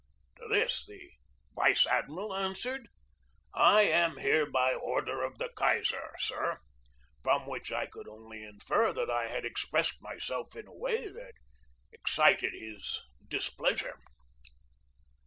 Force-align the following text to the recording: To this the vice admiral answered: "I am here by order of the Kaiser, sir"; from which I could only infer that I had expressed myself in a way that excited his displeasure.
To 0.37 0.47
this 0.49 0.83
the 0.87 1.11
vice 1.55 1.85
admiral 1.85 2.35
answered: 2.35 2.87
"I 3.53 3.83
am 3.83 4.17
here 4.17 4.49
by 4.49 4.73
order 4.73 5.21
of 5.21 5.37
the 5.37 5.51
Kaiser, 5.55 6.15
sir"; 6.17 6.57
from 7.21 7.45
which 7.45 7.71
I 7.71 7.85
could 7.85 8.07
only 8.07 8.43
infer 8.43 8.93
that 8.93 9.11
I 9.11 9.27
had 9.27 9.45
expressed 9.45 10.01
myself 10.01 10.55
in 10.55 10.65
a 10.65 10.73
way 10.73 11.07
that 11.07 11.33
excited 11.91 12.53
his 12.55 12.99
displeasure. 13.27 13.99